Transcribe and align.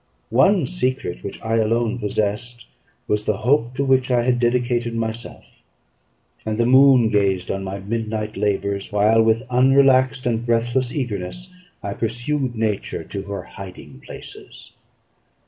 One 0.31 0.65
secret 0.65 1.23
which 1.23 1.39
I 1.45 1.57
alone 1.57 1.99
possessed 1.99 2.65
was 3.07 3.23
the 3.23 3.37
hope 3.37 3.75
to 3.75 3.83
which 3.83 4.09
I 4.09 4.23
had 4.23 4.39
dedicated 4.39 4.95
myself; 4.95 5.61
and 6.43 6.57
the 6.57 6.65
moon 6.65 7.09
gazed 7.09 7.51
on 7.51 7.63
my 7.63 7.77
midnight 7.77 8.35
labours, 8.35 8.91
while, 8.91 9.21
with 9.21 9.45
unrelaxed 9.51 10.25
and 10.25 10.43
breathless 10.43 10.91
eagerness, 10.91 11.53
I 11.83 11.93
pursued 11.93 12.55
nature 12.55 13.03
to 13.03 13.21
her 13.31 13.43
hiding 13.43 14.01
places. 14.03 14.71